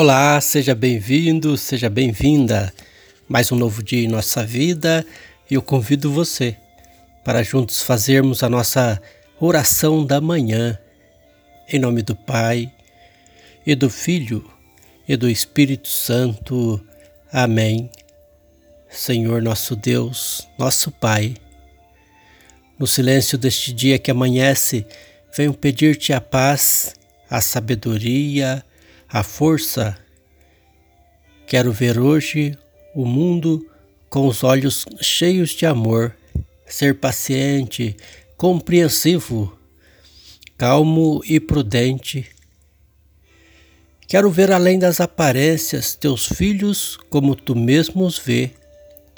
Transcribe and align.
Olá, 0.00 0.40
seja 0.40 0.76
bem-vindo, 0.76 1.56
seja 1.56 1.90
bem-vinda. 1.90 2.72
Mais 3.28 3.50
um 3.50 3.56
novo 3.56 3.82
dia 3.82 4.04
em 4.04 4.06
nossa 4.06 4.46
vida 4.46 5.04
e 5.50 5.54
eu 5.54 5.60
convido 5.60 6.12
você 6.12 6.56
para 7.24 7.42
juntos 7.42 7.82
fazermos 7.82 8.44
a 8.44 8.48
nossa 8.48 9.02
oração 9.40 10.06
da 10.06 10.20
manhã. 10.20 10.78
Em 11.68 11.80
nome 11.80 12.02
do 12.02 12.14
Pai 12.14 12.72
e 13.66 13.74
do 13.74 13.90
Filho 13.90 14.48
e 15.08 15.16
do 15.16 15.28
Espírito 15.28 15.88
Santo. 15.88 16.80
Amém. 17.32 17.90
Senhor 18.88 19.42
nosso 19.42 19.74
Deus, 19.74 20.46
nosso 20.56 20.92
Pai, 20.92 21.34
no 22.78 22.86
silêncio 22.86 23.36
deste 23.36 23.72
dia 23.72 23.98
que 23.98 24.12
amanhece, 24.12 24.86
venho 25.36 25.52
pedir-te 25.52 26.12
a 26.12 26.20
paz, 26.20 26.94
a 27.28 27.40
sabedoria, 27.40 28.64
a 29.10 29.22
força. 29.22 29.96
Quero 31.46 31.72
ver 31.72 31.98
hoje 31.98 32.56
o 32.94 33.06
mundo 33.06 33.66
com 34.10 34.26
os 34.26 34.44
olhos 34.44 34.84
cheios 35.00 35.50
de 35.50 35.64
amor, 35.64 36.14
ser 36.66 36.98
paciente, 36.98 37.96
compreensivo, 38.36 39.58
calmo 40.58 41.22
e 41.24 41.40
prudente. 41.40 42.26
Quero 44.06 44.30
ver 44.30 44.52
além 44.52 44.78
das 44.78 45.00
aparências 45.00 45.94
teus 45.94 46.26
filhos 46.26 46.98
como 47.08 47.34
tu 47.34 47.56
mesmo 47.56 48.04
os 48.04 48.18
vê, 48.18 48.50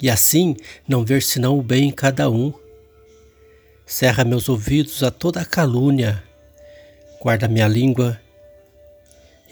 e 0.01 0.09
assim 0.09 0.55
não 0.87 1.03
ver 1.03 1.21
senão 1.21 1.57
o 1.57 1.61
bem 1.61 1.89
em 1.89 1.91
cada 1.91 2.29
um. 2.29 2.53
Cerra 3.85 4.23
meus 4.23 4.47
ouvidos 4.47 5.03
a 5.03 5.11
toda 5.11 5.43
calúnia, 5.43 6.23
guarda 7.21 7.47
minha 7.47 7.67
língua 7.67 8.19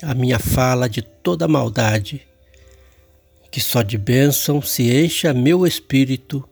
a 0.01 0.13
minha 0.13 0.39
fala 0.39 0.87
de 0.87 1.01
toda 1.01 1.47
maldade, 1.47 2.25
que 3.51 3.59
só 3.59 3.81
de 3.81 3.97
bênção 3.97 4.61
se 4.61 4.91
encha 4.91 5.33
meu 5.33 5.65
espírito, 5.65 6.47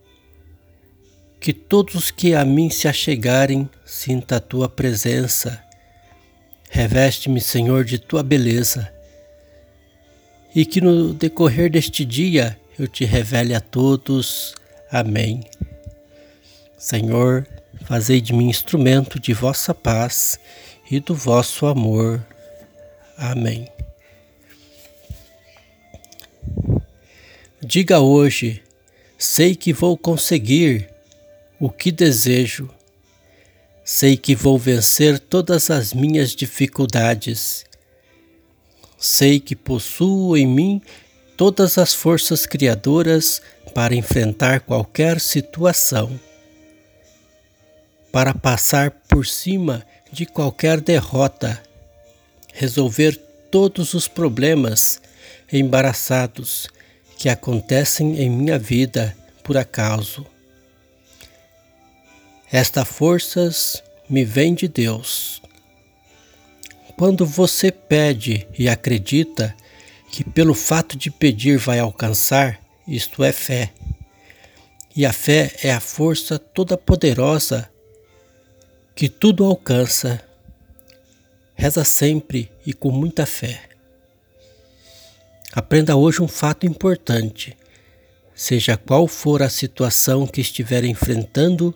que 1.39 1.53
todos 1.53 2.11
que 2.11 2.33
a 2.33 2.43
mim 2.43 2.69
se 2.69 2.87
achegarem 2.87 3.69
sinta 3.85 4.37
a 4.37 4.39
tua 4.39 4.67
presença. 4.67 5.63
Reveste-me, 6.69 7.39
Senhor, 7.39 7.85
de 7.85 7.97
tua 7.97 8.23
beleza, 8.23 8.91
e 10.53 10.65
que 10.65 10.81
no 10.81 11.13
decorrer 11.13 11.71
deste 11.71 12.03
dia 12.03 12.59
eu 12.77 12.87
te 12.87 13.05
revele 13.05 13.53
a 13.53 13.61
todos. 13.61 14.55
Amém. 14.91 15.41
Senhor, 16.77 17.47
fazei 17.85 18.19
de 18.19 18.33
mim 18.33 18.49
instrumento 18.49 19.19
de 19.19 19.33
vossa 19.33 19.73
paz 19.73 20.39
e 20.89 20.99
do 20.99 21.15
vosso 21.15 21.65
amor. 21.65 22.25
Amém. 23.17 23.67
Diga 27.59 27.99
hoje: 27.99 28.61
sei 29.17 29.55
que 29.55 29.73
vou 29.73 29.97
conseguir 29.97 30.87
o 31.59 31.67
que 31.71 31.91
desejo, 31.91 32.69
sei 33.83 34.15
que 34.15 34.35
vou 34.35 34.59
vencer 34.59 35.17
todas 35.17 35.71
as 35.71 35.93
minhas 35.93 36.35
dificuldades, 36.35 37.65
sei 38.99 39.39
que 39.39 39.55
possuo 39.55 40.37
em 40.37 40.45
mim 40.45 40.79
todas 41.35 41.79
as 41.79 41.95
forças 41.95 42.45
criadoras 42.45 43.41
para 43.73 43.95
enfrentar 43.95 44.59
qualquer 44.59 45.19
situação, 45.19 46.19
para 48.11 48.35
passar 48.35 48.91
por 48.91 49.25
cima 49.25 49.83
de 50.11 50.27
qualquer 50.27 50.79
derrota 50.79 51.66
resolver 52.57 53.15
todos 53.51 53.93
os 53.93 54.07
problemas 54.07 54.99
embaraçados 55.53 56.67
que 57.15 57.29
acontecem 57.29 58.19
em 58.19 58.29
minha 58.31 58.57
vida 58.57 59.15
por 59.43 59.55
acaso. 59.57 60.25
Esta 62.51 62.83
forças 62.83 63.83
me 64.09 64.25
vem 64.25 64.55
de 64.55 64.67
Deus. 64.67 65.39
Quando 66.97 67.27
você 67.27 67.71
pede 67.71 68.47
e 68.57 68.67
acredita 68.67 69.55
que 70.11 70.23
pelo 70.23 70.55
fato 70.55 70.97
de 70.97 71.11
pedir 71.11 71.59
vai 71.59 71.77
alcançar, 71.77 72.59
isto 72.87 73.23
é 73.23 73.31
fé. 73.31 73.71
E 74.95 75.05
a 75.05 75.13
fé 75.13 75.55
é 75.61 75.71
a 75.71 75.79
força 75.79 76.39
toda 76.39 76.75
poderosa 76.75 77.69
que 78.95 79.07
tudo 79.07 79.45
alcança 79.45 80.26
Reza 81.57 81.83
sempre 81.83 82.51
e 82.63 82.71
com 82.71 82.91
muita 82.91 83.25
fé. 83.25 83.63
Aprenda 85.51 85.95
hoje 85.95 86.21
um 86.21 86.27
fato 86.27 86.67
importante. 86.67 87.57
Seja 88.35 88.77
qual 88.77 89.07
for 89.07 89.41
a 89.41 89.49
situação 89.49 90.27
que 90.27 90.39
estiver 90.39 90.83
enfrentando, 90.83 91.73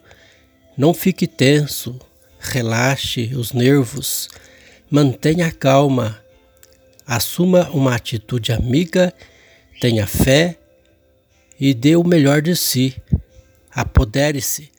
não 0.78 0.94
fique 0.94 1.26
tenso, 1.26 2.00
relaxe 2.40 3.34
os 3.34 3.54
nervos, 3.54 4.30
mantenha 4.88 5.52
calma, 5.52 6.24
assuma 7.04 7.68
uma 7.72 7.96
atitude 7.96 8.52
amiga, 8.52 9.12
tenha 9.80 10.06
fé 10.06 10.60
e 11.60 11.74
dê 11.74 11.96
o 11.96 12.04
melhor 12.04 12.44
de 12.44 12.56
si. 12.56 12.96
Apodere-se, 13.72 14.72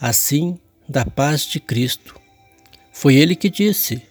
assim, 0.00 0.58
da 0.88 1.04
paz 1.04 1.46
de 1.46 1.60
Cristo. 1.60 2.18
Foi 2.92 3.14
ele 3.14 3.36
que 3.36 3.48
disse: 3.48 4.09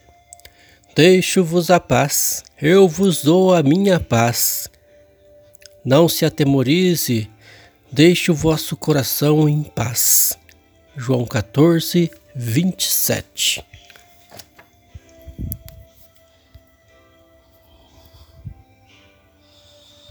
Deixo-vos 1.01 1.71
a 1.71 1.79
paz, 1.79 2.43
eu 2.61 2.85
vos 2.85 3.23
dou 3.23 3.55
a 3.55 3.63
minha 3.63 4.01
paz. 4.01 4.67
Não 5.85 6.09
se 6.09 6.25
atemorize, 6.25 7.29
deixe 7.89 8.29
o 8.29 8.35
vosso 8.35 8.75
coração 8.75 9.47
em 9.47 9.63
paz. 9.63 10.37
João 10.97 11.25
14, 11.25 12.11
27 12.35 13.68